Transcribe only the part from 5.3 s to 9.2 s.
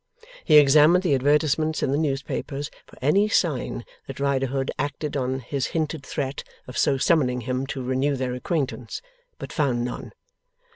his hinted threat of so summoning him to renew their acquaintance,